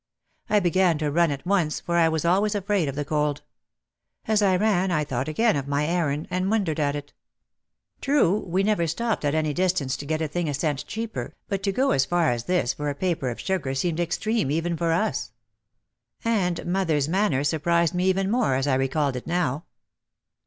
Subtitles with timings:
[0.49, 3.43] I began to run at once, for I was always afraid of the cold.
[4.25, 7.13] As I ran I thought again of my errand and wondered at it.
[8.01, 11.61] True, we never stopped at any distance to get a thing a cent cheaper, but
[11.61, 14.75] to go as far as this for a paper of sugar seemed extreme even 200
[14.75, 15.07] OUT OF THE SHADOW for
[16.31, 16.59] us.
[16.59, 19.65] And mother's manner surprised me even more as I recalled it now.